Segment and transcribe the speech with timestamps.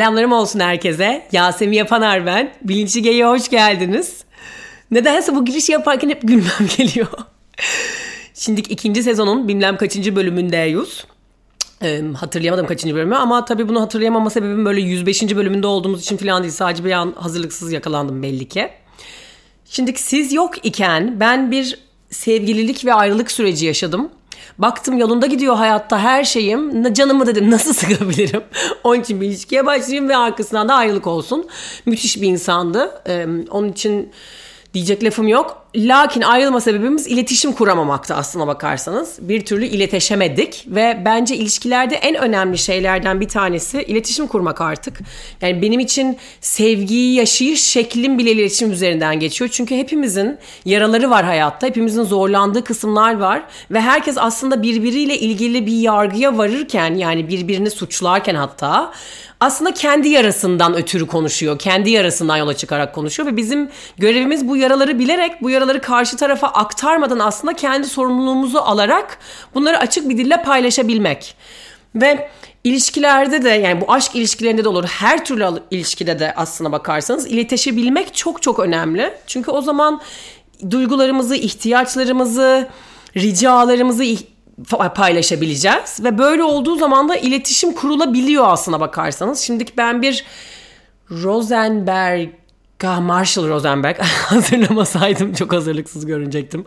[0.00, 1.26] Selamlarım olsun herkese.
[1.32, 2.52] Yasemin Yapanar ben.
[2.62, 4.24] Bilinçli G'ye hoş geldiniz.
[4.90, 7.08] Nedense bu giriş yaparken hep gülmem geliyor.
[8.34, 11.04] Şimdi ikinci sezonun bilmem kaçıncı bölümündeyiz.
[11.82, 15.36] Ee, hatırlayamadım kaçıncı bölümü ama tabii bunu hatırlayamama sebebim böyle 105.
[15.36, 16.54] bölümünde olduğumuz için falan değil.
[16.54, 18.70] Sadece bir an hazırlıksız yakalandım belli ki.
[19.64, 21.78] Şimdi siz yok iken ben bir
[22.10, 24.10] sevgililik ve ayrılık süreci yaşadım.
[24.60, 26.92] Baktım yolunda gidiyor hayatta her şeyim.
[26.94, 28.42] Canımı dedim nasıl sıkabilirim?
[28.84, 31.46] Onun için bir ilişkiye başlayayım ve arkasından da ayrılık olsun.
[31.86, 33.02] Müthiş bir insandı.
[33.08, 34.12] Ee, onun için
[34.74, 35.66] diyecek lafım yok.
[35.76, 39.18] Lakin ayrılma sebebimiz iletişim kuramamakta aslına bakarsanız.
[39.20, 44.98] Bir türlü iletişemedik ve bence ilişkilerde en önemli şeylerden bir tanesi iletişim kurmak artık.
[45.40, 49.50] Yani benim için sevgiyi yaşayış şeklim bile iletişim üzerinden geçiyor.
[49.52, 55.80] Çünkü hepimizin yaraları var hayatta, hepimizin zorlandığı kısımlar var ve herkes aslında birbiriyle ilgili bir
[55.80, 58.92] yargıya varırken yani birbirini suçlarken hatta
[59.40, 61.58] aslında kendi yarasından ötürü konuşuyor.
[61.58, 66.48] Kendi yarasından yola çıkarak konuşuyor ve bizim görevimiz bu yaraları bilerek bu yaraları karşı tarafa
[66.48, 69.18] aktarmadan aslında kendi sorumluluğumuzu alarak
[69.54, 71.36] bunları açık bir dille paylaşabilmek.
[71.94, 72.30] Ve
[72.64, 78.14] ilişkilerde de yani bu aşk ilişkilerinde de olur her türlü ilişkide de aslına bakarsanız iletişebilmek
[78.14, 79.14] çok çok önemli.
[79.26, 80.00] Çünkü o zaman
[80.70, 82.68] duygularımızı, ihtiyaçlarımızı,
[83.16, 84.04] ricalarımızı
[84.94, 89.40] paylaşabileceğiz ve böyle olduğu zaman da iletişim kurulabiliyor aslına bakarsanız.
[89.40, 90.24] Şimdiki ben bir
[91.10, 92.28] Rosenberg
[92.84, 96.64] Marshall Rosenberg hazırlamasaydım çok hazırlıksız görünecektim.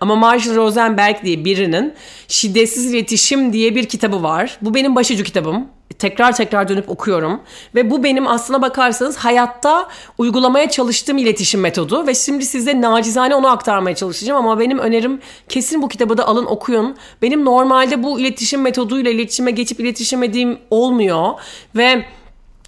[0.00, 1.94] Ama Marshall Rosenberg diye birinin
[2.28, 4.58] Şiddetsiz İletişim diye bir kitabı var.
[4.62, 5.66] Bu benim başucu kitabım.
[5.98, 7.40] Tekrar tekrar dönüp okuyorum.
[7.74, 9.88] Ve bu benim aslına bakarsanız hayatta
[10.18, 12.06] uygulamaya çalıştığım iletişim metodu.
[12.06, 14.46] Ve şimdi size nacizane onu aktarmaya çalışacağım.
[14.46, 16.96] Ama benim önerim kesin bu kitabı da alın okuyun.
[17.22, 21.32] Benim normalde bu iletişim metoduyla iletişime geçip iletişemediğim olmuyor.
[21.76, 22.04] Ve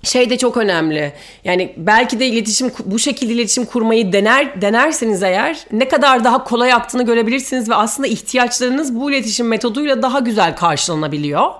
[0.03, 1.13] şey de çok önemli.
[1.45, 6.73] Yani belki de iletişim bu şekilde iletişim kurmayı dener denerseniz eğer ne kadar daha kolay
[6.73, 11.51] aktığını görebilirsiniz ve aslında ihtiyaçlarınız bu iletişim metoduyla daha güzel karşılanabiliyor.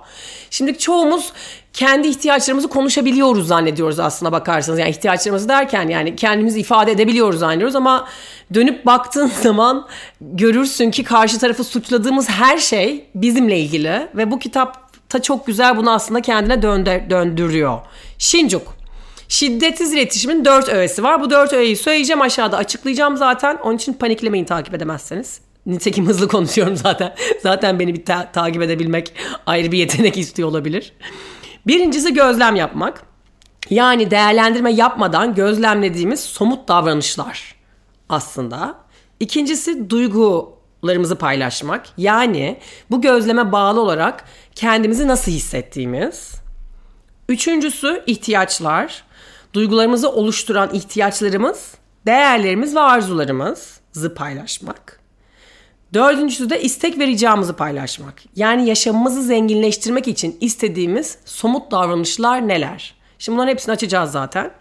[0.49, 1.33] Şimdi çoğumuz
[1.73, 4.79] kendi ihtiyaçlarımızı konuşabiliyoruz zannediyoruz aslında bakarsanız.
[4.79, 8.07] Yani ihtiyaçlarımızı derken yani kendimizi ifade edebiliyoruz zannediyoruz ama
[8.53, 9.87] dönüp baktığın zaman
[10.21, 15.77] görürsün ki karşı tarafı suçladığımız her şey bizimle ilgili ve bu kitap ta çok güzel
[15.77, 17.79] bunu aslında kendine döndür, döndürüyor.
[18.17, 18.75] Shinjuk.
[19.27, 21.21] Şiddetsiz iletişimin dört öğesi var.
[21.21, 23.57] Bu dört öğeyi söyleyeceğim aşağıda açıklayacağım zaten.
[23.63, 25.41] Onun için paniklemeyin takip edemezseniz.
[25.65, 27.15] Nitekim hızlı konuşuyorum zaten.
[27.43, 29.13] Zaten beni bir ta- takip edebilmek
[29.45, 30.93] ayrı bir yetenek istiyor olabilir.
[31.67, 33.03] Birincisi gözlem yapmak.
[33.69, 37.55] Yani değerlendirme yapmadan gözlemlediğimiz somut davranışlar
[38.09, 38.75] aslında.
[39.19, 41.87] İkincisi duygu larımızı paylaşmak.
[41.97, 42.59] Yani
[42.91, 44.25] bu gözleme bağlı olarak
[44.55, 46.31] kendimizi nasıl hissettiğimiz.
[47.29, 49.03] Üçüncüsü ihtiyaçlar.
[49.53, 51.73] Duygularımızı oluşturan ihtiyaçlarımız,
[52.05, 54.99] değerlerimiz ve arzularımızı paylaşmak.
[55.93, 58.23] Dördüncüsü de istek ve ricamızı paylaşmak.
[58.35, 62.95] Yani yaşamımızı zenginleştirmek için istediğimiz somut davranışlar neler?
[63.19, 64.51] Şimdi bunların hepsini açacağız zaten.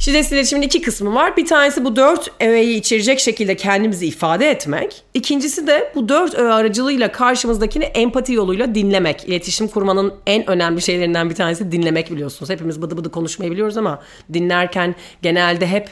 [0.00, 1.36] Şiddetsiz iletişimin iki kısmı var.
[1.36, 5.02] Bir tanesi bu dört öğeyi içerecek şekilde kendimizi ifade etmek.
[5.14, 9.24] İkincisi de bu dört öğe aracılığıyla karşımızdakini empati yoluyla dinlemek.
[9.24, 12.50] İletişim kurmanın en önemli şeylerinden bir tanesi dinlemek biliyorsunuz.
[12.50, 14.02] Hepimiz bıdı bıdı konuşmayı biliyoruz ama
[14.32, 15.88] dinlerken genelde hep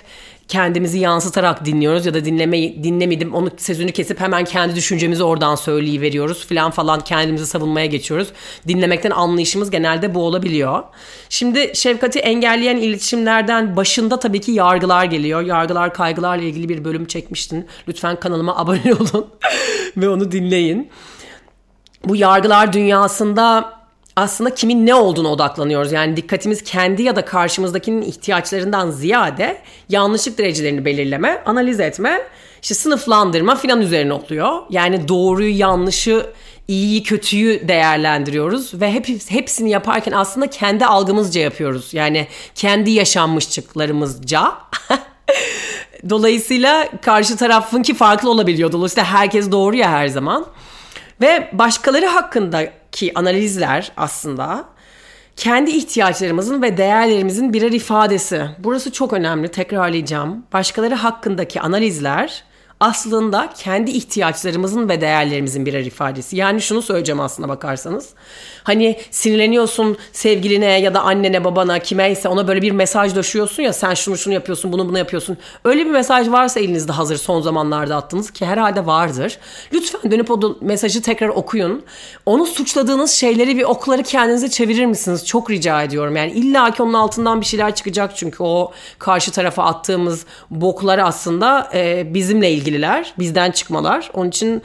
[0.48, 6.46] kendimizi yansıtarak dinliyoruz ya da dinlemeyi dinlemedim onu sözünü kesip hemen kendi düşüncemizi oradan söyleyiveriyoruz
[6.46, 8.28] falan falan kendimizi savunmaya geçiyoruz.
[8.68, 10.82] Dinlemekten anlayışımız genelde bu olabiliyor.
[11.28, 15.42] Şimdi şefkati engelleyen iletişimlerden başında tabii ki yargılar geliyor.
[15.42, 17.66] Yargılar kaygılarla ilgili bir bölüm çekmiştin.
[17.88, 19.26] Lütfen kanalıma abone olun
[19.96, 20.90] ve onu dinleyin.
[22.04, 23.77] Bu yargılar dünyasında
[24.18, 25.92] aslında kimin ne olduğunu odaklanıyoruz.
[25.92, 32.20] Yani dikkatimiz kendi ya da karşımızdakinin ihtiyaçlarından ziyade yanlışlık derecelerini belirleme, analiz etme,
[32.62, 34.62] işte sınıflandırma filan üzerine oluyor.
[34.70, 36.26] Yani doğruyu, yanlışı,
[36.68, 41.94] iyiyi, kötüyü değerlendiriyoruz ve hep, hepsini yaparken aslında kendi algımızca yapıyoruz.
[41.94, 44.52] Yani kendi yaşanmışlıklarımızca.
[46.10, 48.72] Dolayısıyla karşı tarafınki farklı olabiliyor.
[48.72, 50.46] Dolayısıyla herkes doğru ya her zaman.
[51.20, 52.06] Ve başkaları
[52.92, 54.64] hakkındaki analizler aslında
[55.36, 58.46] kendi ihtiyaçlarımızın ve değerlerimizin birer ifadesi.
[58.58, 60.46] Burası çok önemli, tekrarlayacağım.
[60.52, 62.44] Başkaları hakkındaki analizler
[62.80, 66.36] aslında kendi ihtiyaçlarımızın ve değerlerimizin birer ifadesi.
[66.36, 68.08] Yani şunu söyleyeceğim aslına bakarsanız.
[68.64, 73.94] Hani sinirleniyorsun sevgiline ya da annene babana kimeyse ona böyle bir mesaj döşüyorsun ya sen
[73.94, 75.36] şunu şunu yapıyorsun bunu bunu yapıyorsun.
[75.64, 79.38] Öyle bir mesaj varsa elinizde hazır son zamanlarda attığınız ki herhalde vardır.
[79.72, 81.82] Lütfen dönüp o mesajı tekrar okuyun.
[82.26, 85.26] Onu suçladığınız şeyleri bir okları kendinize çevirir misiniz?
[85.26, 86.16] Çok rica ediyorum.
[86.16, 91.70] Yani illa ki onun altından bir şeyler çıkacak çünkü o karşı tarafa attığımız boklar aslında
[91.74, 93.14] e, bizimle ilgililer.
[93.18, 94.10] Bizden çıkmalar.
[94.14, 94.62] Onun için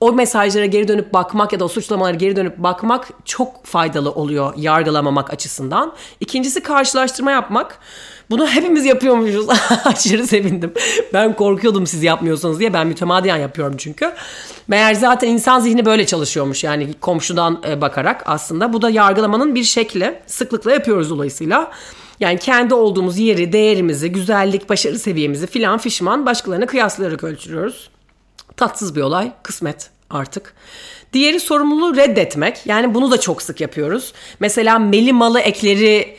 [0.00, 4.54] o mesajlara geri dönüp bakmak ya da o suçlamalara geri dönüp bakmak çok faydalı oluyor
[4.56, 5.92] yargılamamak açısından.
[6.20, 7.78] İkincisi karşılaştırma yapmak.
[8.30, 9.46] Bunu hepimiz yapıyormuşuz.
[9.84, 10.72] Aşırı sevindim.
[11.14, 12.72] Ben korkuyordum siz yapmıyorsanız diye.
[12.72, 14.12] Ben mütemadiyen yapıyorum çünkü.
[14.68, 18.72] Meğer zaten insan zihni böyle çalışıyormuş yani komşudan e, bakarak aslında.
[18.72, 20.20] Bu da yargılamanın bir şekli.
[20.26, 21.70] Sıklıkla yapıyoruz dolayısıyla.
[22.20, 27.90] Yani kendi olduğumuz yeri, değerimizi, güzellik, başarı seviyemizi filan fişman başkalarına kıyaslayarak ölçüyoruz.
[28.56, 30.54] Tatsız bir olay, kısmet artık.
[31.12, 32.66] Diğeri sorumluluğu reddetmek.
[32.66, 34.12] Yani bunu da çok sık yapıyoruz.
[34.40, 36.16] Mesela meli malı ekleri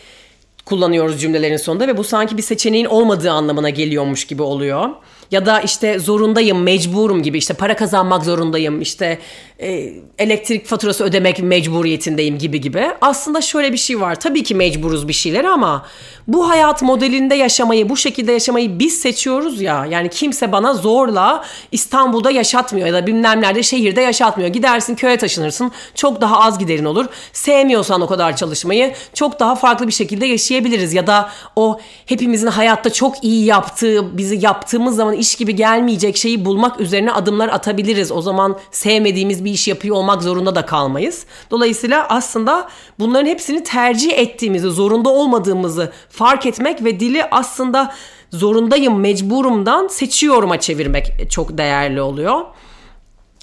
[0.65, 4.89] kullanıyoruz cümlelerin sonunda ve bu sanki bir seçeneğin olmadığı anlamına geliyormuş gibi oluyor.
[5.31, 9.19] Ya da işte zorundayım, mecburum gibi işte para kazanmak zorundayım, işte
[9.61, 12.87] e, elektrik faturası ödemek mecburiyetindeyim gibi gibi.
[13.01, 14.19] Aslında şöyle bir şey var.
[14.19, 15.85] Tabii ki mecburuz bir şeyler ama
[16.27, 19.85] bu hayat modelinde yaşamayı, bu şekilde yaşamayı biz seçiyoruz ya.
[19.85, 24.49] Yani kimse bana zorla İstanbul'da yaşatmıyor ya da bilmem nerede şehirde yaşatmıyor.
[24.49, 25.71] Gidersin köye taşınırsın.
[25.95, 27.05] Çok daha az giderin olur.
[27.33, 30.93] Sevmiyorsan o kadar çalışmayı çok daha farklı bir şekilde yaşayabiliriz.
[30.93, 36.45] Ya da o hepimizin hayatta çok iyi yaptığı, bizi yaptığımız zaman iş gibi gelmeyecek şeyi
[36.45, 38.11] bulmak üzerine adımlar atabiliriz.
[38.11, 41.25] O zaman sevmediğimiz bir iş yapıyor olmak zorunda da kalmayız.
[41.51, 42.69] Dolayısıyla aslında
[42.99, 47.93] bunların hepsini tercih ettiğimizi, zorunda olmadığımızı fark etmek ve dili aslında
[48.31, 52.41] zorundayım, mecburumdan seçiyorum'a çevirmek çok değerli oluyor.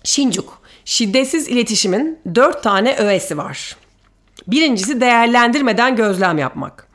[0.04, 0.54] Shinjuku.
[0.84, 3.76] Şiddetsiz iletişimin dört tane öğesi var.
[4.46, 6.86] Birincisi değerlendirmeden gözlem yapmak.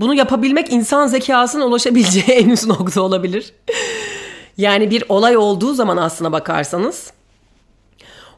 [0.00, 3.54] Bunu yapabilmek insan zekasının ulaşabileceği en üst nokta olabilir.
[4.60, 7.12] Yani bir olay olduğu zaman aslına bakarsanız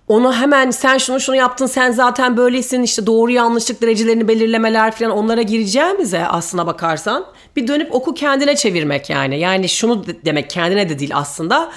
[0.09, 5.11] onu hemen sen şunu şunu yaptın sen zaten böylesin işte doğru yanlışlık derecelerini belirlemeler falan
[5.13, 7.27] onlara gireceğimize aslına bakarsan
[7.57, 9.39] bir dönüp oku kendine çevirmek yani.
[9.39, 11.73] Yani şunu demek kendine de değil aslında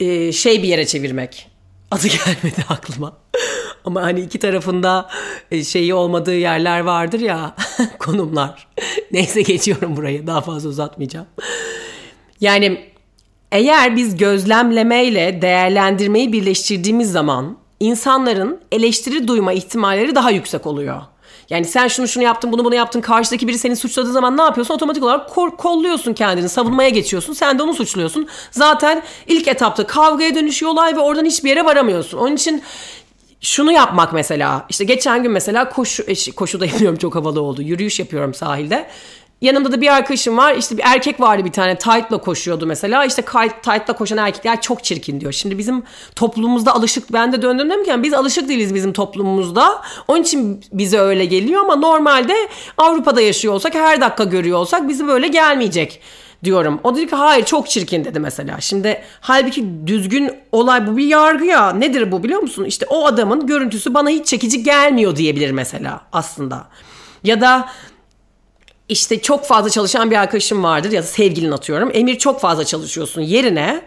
[0.00, 1.50] ee, şey bir yere çevirmek.
[1.90, 3.16] Adı gelmedi aklıma.
[3.84, 5.10] Ama hani iki tarafında
[5.50, 7.54] e, şeyi olmadığı yerler vardır ya
[7.98, 8.68] konumlar.
[9.12, 11.26] Neyse geçiyorum burayı daha fazla uzatmayacağım.
[12.40, 12.89] Yani
[13.52, 21.02] eğer biz gözlemlemeyle değerlendirmeyi birleştirdiğimiz zaman insanların eleştiri duyma ihtimalleri daha yüksek oluyor.
[21.50, 24.74] Yani sen şunu şunu yaptın bunu bunu yaptın karşıdaki biri seni suçladığı zaman ne yapıyorsun?
[24.74, 27.32] Otomatik olarak kor- kolluyorsun kendini savunmaya geçiyorsun.
[27.32, 28.28] Sen de onu suçluyorsun.
[28.50, 32.18] Zaten ilk etapta kavgaya dönüşüyor olay ve oradan hiçbir yere varamıyorsun.
[32.18, 32.62] Onun için
[33.40, 36.04] şunu yapmak mesela işte geçen gün mesela koşu
[36.36, 38.86] koşuda yapıyorum çok havalı oldu yürüyüş yapıyorum sahilde
[39.40, 40.54] Yanımda da bir arkadaşım var.
[40.54, 43.04] İşte bir erkek vardı bir tane tight'la koşuyordu mesela.
[43.04, 43.22] İşte
[43.62, 45.32] tight'la koşan erkekler çok çirkin diyor.
[45.32, 45.82] Şimdi bizim
[46.16, 49.82] toplumumuzda alışık ben de döndüm dedim ki biz alışık değiliz bizim toplumumuzda.
[50.08, 52.34] Onun için bize öyle geliyor ama normalde
[52.78, 56.00] Avrupa'da yaşıyor olsak her dakika görüyor olsak bizi böyle gelmeyecek
[56.44, 56.80] diyorum.
[56.84, 58.60] O dedi ki hayır çok çirkin dedi mesela.
[58.60, 61.72] Şimdi halbuki düzgün olay bu bir yargı ya.
[61.72, 62.64] Nedir bu biliyor musun?
[62.64, 66.66] İşte o adamın görüntüsü bana hiç çekici gelmiyor diyebilir mesela aslında.
[67.24, 67.68] Ya da
[68.90, 71.90] işte çok fazla çalışan bir arkadaşım vardır ya da sevgilin atıyorum.
[71.92, 73.82] Emir çok fazla çalışıyorsun yerine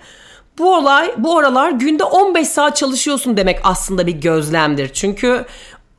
[0.57, 4.89] bu olay bu oralar günde 15 saat çalışıyorsun demek aslında bir gözlemdir.
[4.93, 5.45] Çünkü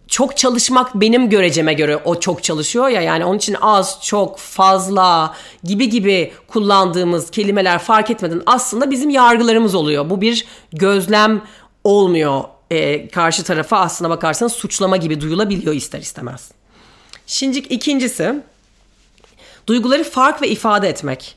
[0.08, 5.34] çok çalışmak benim göreceme göre o çok çalışıyor ya yani onun için az, çok, fazla
[5.64, 10.10] gibi gibi kullandığımız kelimeler fark etmeden aslında bizim yargılarımız oluyor.
[10.10, 11.42] Bu bir gözlem
[11.84, 12.44] olmuyor.
[12.70, 16.50] Ee, karşı tarafa aslına bakarsanız suçlama gibi duyulabiliyor ister istemez.
[17.26, 18.42] Şimdi ikincisi
[19.66, 21.36] Duyguları fark ve ifade etmek.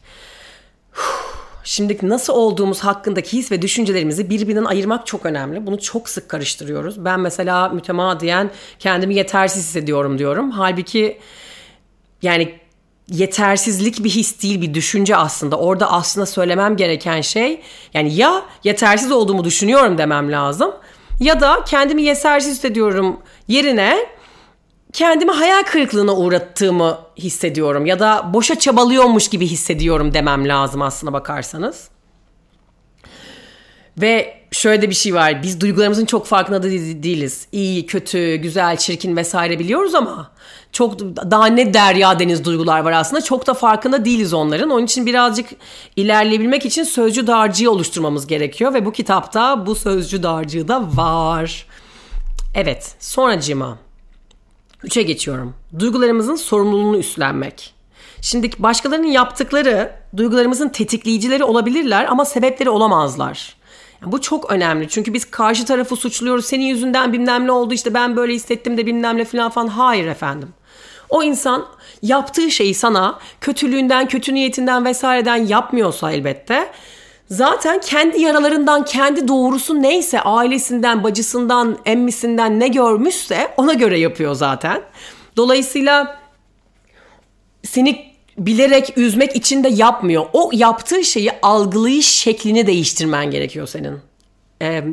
[1.63, 5.67] Şimdi nasıl olduğumuz hakkındaki his ve düşüncelerimizi birbirinden ayırmak çok önemli.
[5.67, 7.05] Bunu çok sık karıştırıyoruz.
[7.05, 10.51] Ben mesela mütemadiyen kendimi yetersiz hissediyorum diyorum.
[10.51, 11.19] Halbuki
[12.21, 12.59] yani
[13.09, 15.59] yetersizlik bir his değil bir düşünce aslında.
[15.59, 17.61] Orada aslında söylemem gereken şey
[17.93, 20.71] yani ya yetersiz olduğumu düşünüyorum demem lazım
[21.19, 24.16] ya da kendimi yetersiz hissediyorum yerine
[24.97, 31.89] kendimi hayal kırıklığına uğrattığımı hissediyorum ya da boşa çabalıyormuş gibi hissediyorum demem lazım aslına bakarsanız.
[33.97, 35.43] Ve şöyle de bir şey var.
[35.43, 36.69] Biz duygularımızın çok farkında da
[37.03, 37.47] değiliz.
[37.51, 40.31] İyi, kötü, güzel, çirkin vesaire biliyoruz ama
[40.71, 43.21] çok daha ne derya deniz duygular var aslında.
[43.21, 44.69] Çok da farkında değiliz onların.
[44.69, 45.49] Onun için birazcık
[45.95, 51.65] ilerleyebilmek için sözcü dağarcığı oluşturmamız gerekiyor ve bu kitapta bu sözcü dağarcığı da var.
[52.55, 53.86] Evet, sonracığıma.
[54.83, 55.53] Üçe geçiyorum.
[55.79, 57.73] Duygularımızın sorumluluğunu üstlenmek.
[58.21, 63.55] Şimdi başkalarının yaptıkları duygularımızın tetikleyicileri olabilirler ama sebepleri olamazlar.
[64.01, 66.45] Yani bu çok önemli çünkü biz karşı tarafı suçluyoruz.
[66.45, 69.67] Senin yüzünden bilmem ne oldu işte ben böyle hissettim de bilmem ne falan falan.
[69.67, 70.49] Hayır efendim.
[71.09, 71.65] O insan
[72.01, 76.71] yaptığı şeyi sana kötülüğünden, kötü niyetinden vesaireden yapmıyorsa elbette
[77.29, 84.81] zaten kendi yaralarından, kendi doğrusu neyse ailesinden, bacısından, emmisinden ne görmüşse ona göre yapıyor zaten.
[85.37, 86.19] Dolayısıyla
[87.63, 88.07] seni
[88.37, 90.25] bilerek üzmek için de yapmıyor.
[90.33, 94.06] O yaptığı şeyi algılayış şeklini değiştirmen gerekiyor senin.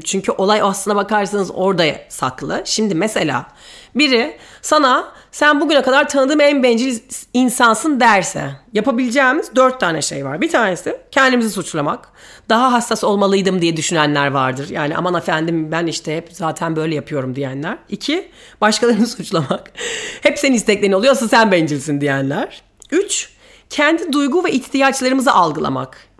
[0.05, 2.63] Çünkü olay aslına bakarsanız orada saklı.
[2.65, 3.47] Şimdi mesela
[3.95, 7.01] biri sana sen bugüne kadar tanıdığım en bencil
[7.33, 10.41] insansın derse yapabileceğimiz dört tane şey var.
[10.41, 12.09] Bir tanesi kendimizi suçlamak.
[12.49, 14.69] Daha hassas olmalıydım diye düşünenler vardır.
[14.71, 17.79] Yani aman efendim ben işte hep zaten böyle yapıyorum diyenler.
[17.89, 18.31] İki,
[18.61, 19.73] başkalarını suçlamak.
[20.23, 22.63] Hep senin isteklerin oluyorsa sen bencilsin diyenler.
[22.91, 23.29] Üç,
[23.71, 26.14] kendi duygu ve ihtiyaçlarımızı algılamak.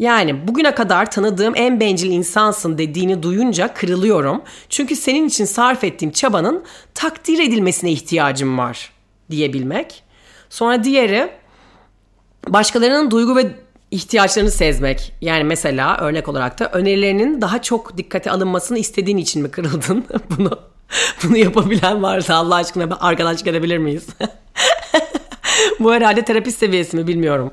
[0.00, 4.42] Yani bugüne kadar tanıdığım en bencil insansın dediğini duyunca kırılıyorum.
[4.68, 6.64] Çünkü senin için sarf ettiğim çabanın
[6.94, 8.92] takdir edilmesine ihtiyacım var
[9.30, 10.02] diyebilmek.
[10.50, 11.30] Sonra diğeri
[12.48, 13.50] başkalarının duygu ve
[13.90, 15.12] ihtiyaçlarını sezmek.
[15.20, 20.04] Yani mesela örnek olarak da önerilerinin daha çok dikkate alınmasını istediğin için mi kırıldın?
[20.38, 20.58] bunu
[21.22, 24.06] bunu yapabilen varsa Allah aşkına arkadaş edebilir miyiz?
[25.80, 27.52] Bu herhalde terapist seviyesi mi bilmiyorum.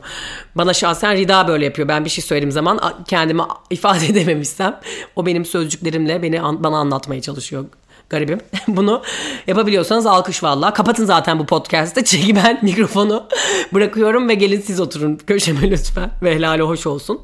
[0.55, 1.87] Bana şahsen Rida böyle yapıyor.
[1.87, 4.79] Ben bir şey söylediğim zaman kendimi ifade edememişsem
[5.15, 7.65] o benim sözcüklerimle beni bana anlatmaya çalışıyor
[8.09, 8.39] garibim.
[8.67, 9.03] Bunu
[9.47, 10.73] yapabiliyorsanız alkış valla.
[10.73, 12.03] Kapatın zaten bu podcast'te.
[12.03, 13.27] Çünkü ben mikrofonu
[13.73, 16.11] bırakıyorum ve gelin siz oturun köşeme lütfen.
[16.23, 17.21] Ve helali hoş olsun.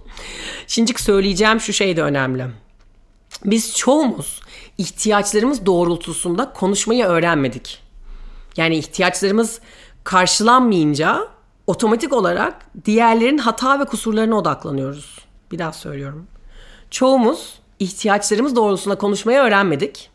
[0.67, 2.45] Şimdi söyleyeceğim şu şey de önemli.
[3.45, 4.41] Biz çoğumuz
[4.77, 7.79] ihtiyaçlarımız doğrultusunda konuşmayı öğrenmedik.
[8.57, 9.59] Yani ihtiyaçlarımız
[10.03, 11.27] karşılanmayınca
[11.67, 15.19] otomatik olarak diğerlerin hata ve kusurlarına odaklanıyoruz.
[15.51, 16.27] Bir daha söylüyorum.
[16.91, 20.09] Çoğumuz ihtiyaçlarımız doğrultusunda konuşmayı öğrenmedik.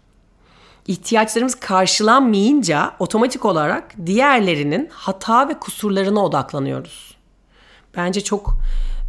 [0.87, 7.17] İhtiyaçlarımız karşılanmayınca otomatik olarak diğerlerinin hata ve kusurlarına odaklanıyoruz.
[7.97, 8.55] Bence çok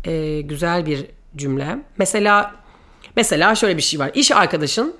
[0.05, 1.05] e, güzel bir
[1.35, 1.79] cümle.
[1.97, 2.55] Mesela
[3.15, 4.11] mesela şöyle bir şey var.
[4.13, 4.95] İş arkadaşın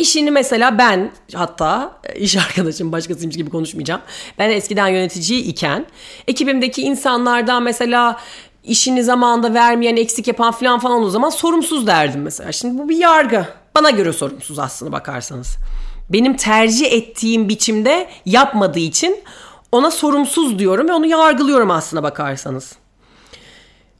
[0.00, 4.00] İşini mesela ben hatta e, iş arkadaşım başkasıymış gibi konuşmayacağım.
[4.38, 5.86] Ben eskiden yönetici iken
[6.28, 8.20] ekibimdeki insanlardan mesela
[8.64, 12.52] işini zamanında vermeyen, eksik yapan falan falan o zaman sorumsuz derdim mesela.
[12.52, 13.46] Şimdi bu bir yargı.
[13.74, 15.56] Bana göre sorumsuz aslında bakarsanız.
[16.10, 19.24] Benim tercih ettiğim biçimde yapmadığı için
[19.72, 22.76] ona sorumsuz diyorum ve onu yargılıyorum aslında bakarsanız.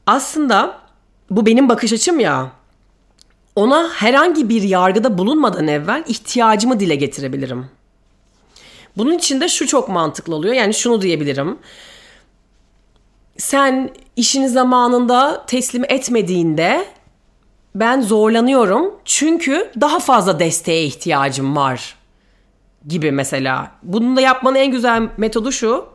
[0.07, 0.77] Aslında
[1.29, 2.60] bu benim bakış açım ya
[3.55, 7.65] ona herhangi bir yargıda bulunmadan evvel ihtiyacımı dile getirebilirim.
[8.97, 10.53] Bunun için de şu çok mantıklı oluyor.
[10.53, 11.57] Yani şunu diyebilirim.
[13.37, 16.85] Sen işini zamanında teslim etmediğinde
[17.75, 21.95] ben zorlanıyorum çünkü daha fazla desteğe ihtiyacım var
[22.87, 23.71] gibi mesela.
[23.83, 25.85] Bunu da yapmanın en güzel metodu şu.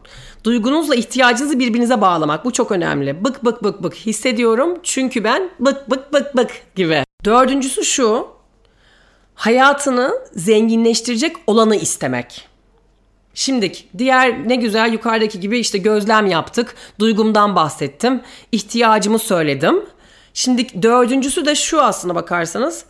[0.44, 2.44] Duygunuzla ihtiyacınızı birbirinize bağlamak.
[2.44, 3.24] Bu çok önemli.
[3.24, 7.05] Bık bık bık bık hissediyorum çünkü ben bık bık bık bık gibi.
[7.26, 8.28] Dördüncüsü şu.
[9.34, 12.48] Hayatını zenginleştirecek olanı istemek.
[13.34, 16.74] Şimdi diğer ne güzel yukarıdaki gibi işte gözlem yaptık.
[16.98, 18.22] Duygumdan bahsettim.
[18.52, 19.86] ihtiyacımı söyledim.
[20.34, 22.84] Şimdi dördüncüsü de şu aslına bakarsanız.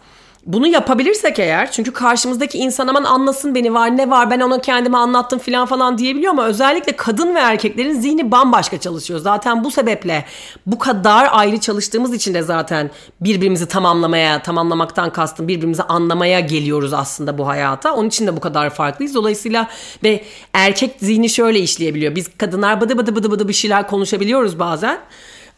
[0.46, 4.96] Bunu yapabilirsek eğer çünkü karşımızdaki insan aman anlasın beni var ne var ben ona kendime
[4.96, 9.20] anlattım filan falan diyebiliyor ama özellikle kadın ve erkeklerin zihni bambaşka çalışıyor.
[9.20, 10.24] Zaten bu sebeple
[10.66, 17.38] bu kadar ayrı çalıştığımız için de zaten birbirimizi tamamlamaya, tamamlamaktan kastım birbirimizi anlamaya geliyoruz aslında
[17.38, 17.94] bu hayata.
[17.94, 19.14] Onun için de bu kadar farklıyız.
[19.14, 19.68] Dolayısıyla
[20.04, 22.14] ve erkek zihni şöyle işleyebiliyor.
[22.14, 24.98] Biz kadınlar bıdı bıdı bıdı bıdı bir şeyler konuşabiliyoruz bazen.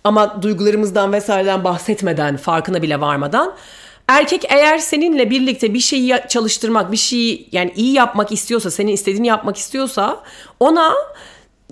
[0.04, 3.54] Ama duygularımızdan vesaireden bahsetmeden, farkına bile varmadan
[4.08, 9.26] Erkek eğer seninle birlikte bir şeyi çalıştırmak, bir şeyi yani iyi yapmak istiyorsa, senin istediğini
[9.26, 10.22] yapmak istiyorsa
[10.60, 10.94] ona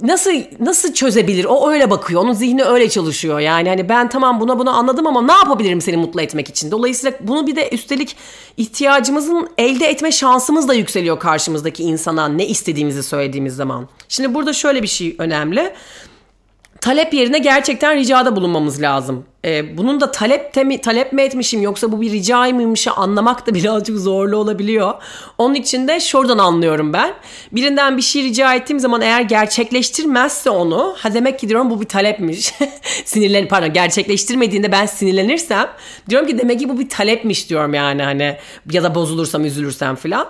[0.03, 1.45] nasıl nasıl çözebilir?
[1.45, 2.21] O öyle bakıyor.
[2.21, 3.41] Onun zihni öyle çalışıyor.
[3.41, 6.71] Yani hani ben tamam buna bunu anladım ama ne yapabilirim seni mutlu etmek için?
[6.71, 8.17] Dolayısıyla bunu bir de üstelik
[8.57, 13.89] ihtiyacımızın elde etme şansımız da yükseliyor karşımızdaki insana ne istediğimizi söylediğimiz zaman.
[14.09, 15.73] Şimdi burada şöyle bir şey önemli
[16.87, 19.25] talep yerine gerçekten ricada bulunmamız lazım.
[19.45, 23.55] Ee, bunun da talep, mi, talep mi etmişim yoksa bu bir rica mıymış anlamak da
[23.55, 24.95] birazcık zorlu olabiliyor.
[25.39, 27.15] Onun için de şuradan anlıyorum ben.
[27.53, 31.87] Birinden bir şey rica ettiğim zaman eğer gerçekleştirmezse onu ha demek ki diyorum bu bir
[31.87, 32.53] talepmiş.
[33.05, 35.69] Sinirlen pardon gerçekleştirmediğinde ben sinirlenirsem
[36.09, 38.37] diyorum ki demek ki bu bir talepmiş diyorum yani hani
[38.73, 40.29] ya da bozulursam üzülürsem filan.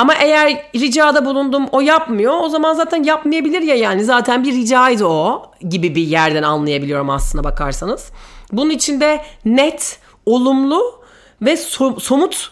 [0.00, 5.06] Ama eğer ricada bulundum o yapmıyor o zaman zaten yapmayabilir ya yani zaten bir ricaydı
[5.06, 8.10] o gibi bir yerden anlayabiliyorum aslına bakarsanız.
[8.52, 11.00] Bunun içinde net, olumlu
[11.42, 12.50] ve so- somut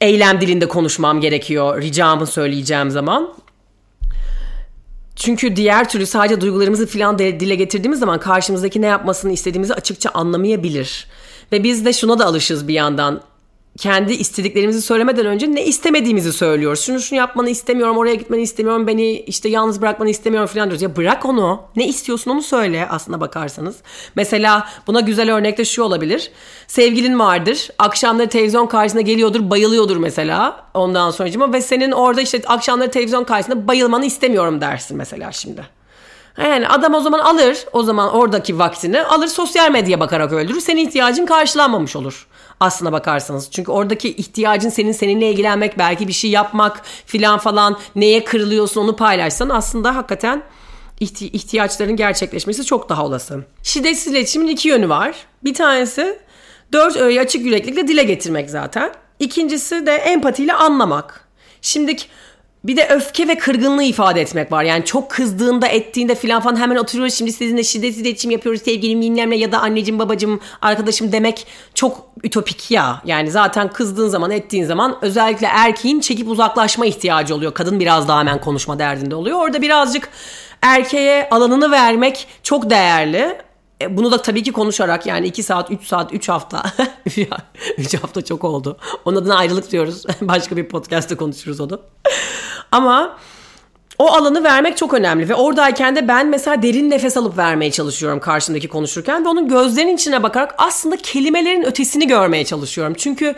[0.00, 3.34] eylem dilinde konuşmam gerekiyor ricamı söyleyeceğim zaman.
[5.16, 11.06] Çünkü diğer türlü sadece duygularımızı filan dile getirdiğimiz zaman karşımızdaki ne yapmasını istediğimizi açıkça anlamayabilir.
[11.52, 13.20] Ve biz de şuna da alışız bir yandan
[13.76, 16.80] kendi istediklerimizi söylemeden önce ne istemediğimizi söylüyoruz.
[16.80, 20.82] Şunu şunu yapmanı istemiyorum, oraya gitmeni istemiyorum, beni işte yalnız bırakmanı istemiyorum falan diyoruz.
[20.82, 21.62] Ya bırak onu.
[21.76, 23.76] Ne istiyorsun onu söyle aslına bakarsanız.
[24.14, 26.30] Mesela buna güzel örnek de şu olabilir.
[26.66, 27.68] Sevgilin vardır.
[27.78, 30.66] Akşamları televizyon karşısına geliyordur, bayılıyordur mesela.
[30.74, 35.76] Ondan sonra ve senin orada işte akşamları televizyon karşısında bayılmanı istemiyorum dersin mesela şimdi.
[36.38, 40.60] Yani adam o zaman alır o zaman oradaki vaktini alır sosyal medya bakarak öldürür.
[40.60, 42.26] Senin ihtiyacın karşılanmamış olur
[42.60, 43.50] aslına bakarsanız.
[43.50, 48.96] Çünkü oradaki ihtiyacın senin seninle ilgilenmek, belki bir şey yapmak filan falan neye kırılıyorsun onu
[48.96, 50.42] paylaşsan aslında hakikaten
[51.00, 53.44] ihti- ihtiyaçların gerçekleşmesi çok daha olası.
[53.62, 55.16] Şiddetsiz iletişimin iki yönü var.
[55.44, 56.18] Bir tanesi
[56.72, 58.92] dört öğeyi açık yüreklilikle dile getirmek zaten.
[59.18, 61.28] İkincisi de empatiyle anlamak.
[61.62, 62.06] Şimdiki
[62.66, 64.64] bir de öfke ve kırgınlığı ifade etmek var.
[64.64, 69.36] Yani çok kızdığında ettiğinde filan falan hemen oturuyoruz şimdi sizinle şiddetsiz iletişim yapıyoruz sevgilim bilmemle
[69.36, 73.02] ya da anneciğim babacığım arkadaşım demek çok ütopik ya.
[73.04, 77.54] Yani zaten kızdığın zaman ettiğin zaman özellikle erkeğin çekip uzaklaşma ihtiyacı oluyor.
[77.54, 79.38] Kadın biraz daha hemen konuşma derdinde oluyor.
[79.38, 80.08] Orada birazcık
[80.62, 83.45] erkeğe alanını vermek çok değerli.
[83.80, 86.62] E, bunu da tabii ki konuşarak yani 2 saat, 3 saat, 3 hafta.
[87.78, 88.76] 3 hafta çok oldu.
[89.04, 90.04] Onun adına ayrılık diyoruz.
[90.20, 91.80] Başka bir podcast'te konuşuruz onu.
[92.72, 93.18] Ama
[93.98, 98.20] o alanı vermek çok önemli ve oradayken de ben mesela derin nefes alıp vermeye çalışıyorum
[98.20, 102.94] karşımdaki konuşurken ve onun gözlerinin içine bakarak aslında kelimelerin ötesini görmeye çalışıyorum.
[102.98, 103.34] Çünkü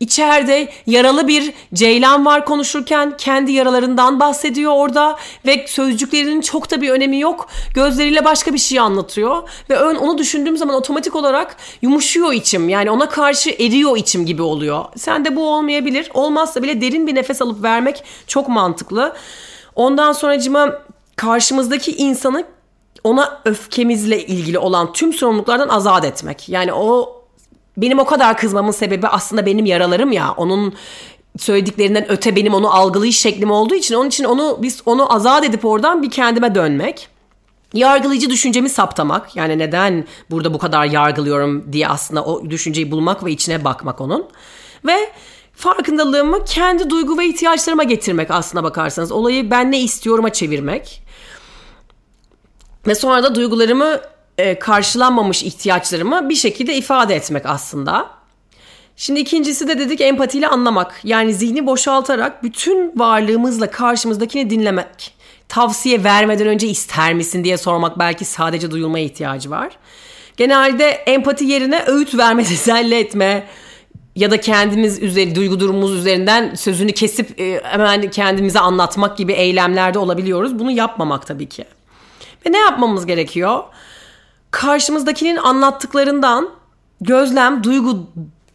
[0.00, 5.16] içeride yaralı bir ceylan var konuşurken kendi yaralarından bahsediyor orada
[5.46, 7.48] ve sözcüklerinin çok da bir önemi yok.
[7.74, 12.68] Gözleriyle başka bir şey anlatıyor ve onu düşündüğüm zaman otomatik olarak yumuşuyor içim.
[12.68, 14.84] Yani ona karşı eriyor içim gibi oluyor.
[14.96, 16.10] Sen de bu olmayabilir.
[16.14, 19.14] Olmazsa bile derin bir nefes alıp vermek çok mantıklı.
[19.76, 20.78] Ondan sonracıma
[21.16, 22.44] karşımızdaki insanı
[23.04, 26.48] ona öfkemizle ilgili olan tüm sorumluluklardan azat etmek.
[26.48, 27.22] Yani o
[27.76, 30.34] benim o kadar kızmamın sebebi aslında benim yaralarım ya.
[30.36, 30.74] Onun
[31.38, 35.64] söylediklerinden öte benim onu algılayış şeklim olduğu için onun için onu biz onu azat edip
[35.64, 37.08] oradan bir kendime dönmek.
[37.74, 39.36] Yargılayıcı düşüncemi saptamak.
[39.36, 44.26] Yani neden burada bu kadar yargılıyorum diye aslında o düşünceyi bulmak ve içine bakmak onun.
[44.86, 44.96] Ve
[45.52, 49.12] farkındalığımı kendi duygu ve ihtiyaçlarıma getirmek aslına bakarsanız.
[49.12, 51.02] Olayı ben ne istiyorum'a çevirmek.
[52.86, 54.00] Ve sonra da duygularımı
[54.38, 58.10] e, karşılanmamış ihtiyaçlarımı bir şekilde ifade etmek aslında.
[58.96, 61.00] Şimdi ikincisi de dedik empatiyle anlamak.
[61.04, 65.14] Yani zihni boşaltarak bütün varlığımızla karşımızdakini dinlemek.
[65.48, 69.78] Tavsiye vermeden önce ister misin diye sormak belki sadece duyulmaya ihtiyacı var.
[70.36, 73.46] Genelde empati yerine öğüt verme, teselli etme,
[74.16, 79.98] ya da kendimiz üzeri duygu durumumuz üzerinden sözünü kesip e, hemen kendimize anlatmak gibi eylemlerde
[79.98, 80.58] olabiliyoruz.
[80.58, 81.64] Bunu yapmamak tabii ki.
[82.46, 83.64] Ve ne yapmamız gerekiyor?
[84.50, 86.50] Karşımızdakinin anlattıklarından
[87.00, 88.06] gözlem, duygu,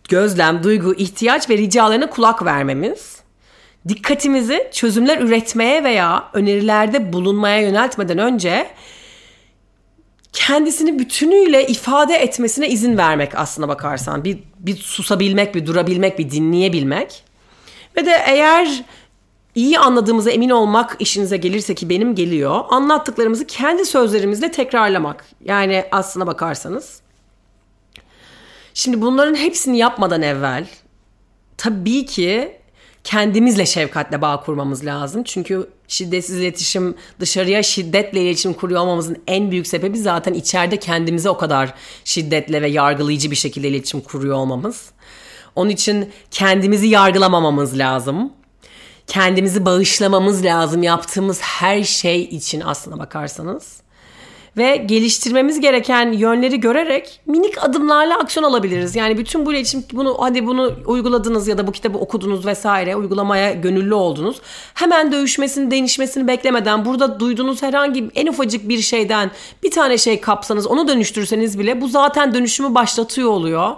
[0.09, 3.17] gözlem, duygu, ihtiyaç ve ricalarına kulak vermemiz.
[3.87, 8.67] Dikkatimizi çözümler üretmeye veya önerilerde bulunmaya yöneltmeden önce
[10.37, 14.23] kendisini bütünüyle ifade etmesine izin vermek aslına bakarsan.
[14.23, 17.23] Bir, bir susabilmek, bir durabilmek, bir dinleyebilmek.
[17.97, 18.83] Ve de eğer
[19.55, 22.63] iyi anladığımıza emin olmak işinize gelirse ki benim geliyor.
[22.69, 25.25] Anlattıklarımızı kendi sözlerimizle tekrarlamak.
[25.45, 27.01] Yani aslına bakarsanız.
[28.73, 30.67] Şimdi bunların hepsini yapmadan evvel
[31.57, 32.57] tabii ki
[33.07, 35.23] kendimizle şefkatle bağ kurmamız lazım.
[35.23, 41.37] Çünkü şiddetsiz iletişim, dışarıya şiddetle iletişim kuruyor olmamızın en büyük sebebi zaten içeride kendimize o
[41.37, 41.73] kadar
[42.05, 44.89] şiddetle ve yargılayıcı bir şekilde iletişim kuruyor olmamız.
[45.55, 48.33] Onun için kendimizi yargılamamamız lazım.
[49.07, 53.81] Kendimizi bağışlamamız lazım yaptığımız her şey için aslına bakarsanız.
[54.57, 58.95] Ve geliştirmemiz gereken yönleri görerek minik adımlarla aksiyon alabiliriz.
[58.95, 63.53] Yani bütün bu iletişim bunu hadi bunu uyguladınız ya da bu kitabı okudunuz vesaire uygulamaya
[63.53, 64.37] gönüllü oldunuz.
[64.73, 69.31] Hemen dövüşmesini, değişmesini beklemeden burada duyduğunuz herhangi en ufacık bir şeyden
[69.63, 73.75] bir tane şey kapsanız onu dönüştürseniz bile bu zaten dönüşümü başlatıyor oluyor.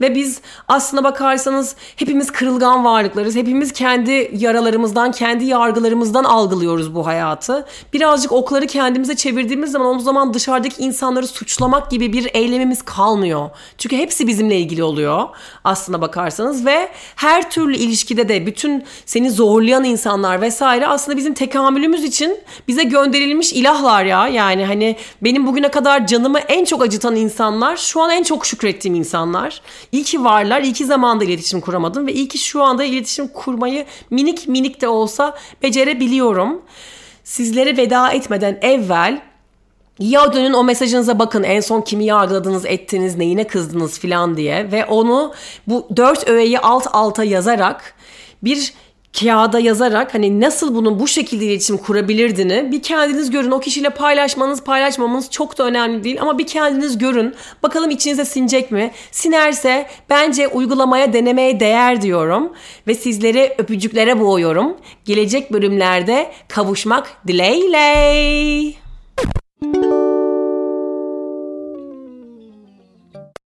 [0.00, 3.36] Ve biz aslına bakarsanız hepimiz kırılgan varlıklarız.
[3.36, 7.66] Hepimiz kendi yaralarımızdan, kendi yargılarımızdan algılıyoruz bu hayatı.
[7.92, 13.50] Birazcık okları kendimize çevirdiğimiz zaman o zaman dışarıdaki insanları suçlamak gibi bir eylemimiz kalmıyor.
[13.78, 15.28] Çünkü hepsi bizimle ilgili oluyor
[15.64, 22.04] aslına bakarsanız ve her türlü ilişkide de bütün seni zorlayan insanlar vesaire aslında bizim tekamülümüz
[22.04, 24.28] için bize gönderilmiş ilahlar ya.
[24.28, 28.94] Yani hani benim bugüne kadar canımı en çok acıtan insanlar şu an en çok şükrettiğim
[28.94, 29.60] insanlar.
[29.92, 33.86] İyi ki varlar, iyi ki zamanda iletişim kuramadım ve iyi ki şu anda iletişim kurmayı
[34.10, 36.62] minik minik de olsa becerebiliyorum.
[37.24, 39.20] Sizlere veda etmeden evvel
[39.98, 44.84] ya dönün o mesajınıza bakın en son kimi yargıladınız, ettiniz, neyine kızdınız filan diye ve
[44.84, 45.32] onu
[45.66, 47.94] bu dört öğeyi alt alta yazarak
[48.42, 48.74] bir
[49.18, 53.50] kağıda yazarak hani nasıl bunun bu şekilde iletişim kurabilirdini bir kendiniz görün.
[53.50, 57.34] O kişiyle paylaşmanız paylaşmamanız çok da önemli değil ama bir kendiniz görün.
[57.62, 58.90] Bakalım içinize sinecek mi?
[59.10, 62.52] Sinerse bence uygulamaya denemeye değer diyorum.
[62.86, 64.76] Ve sizleri öpücüklere boğuyorum.
[65.04, 68.89] Gelecek bölümlerde kavuşmak dileğiyle.